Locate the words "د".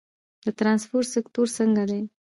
0.45-0.47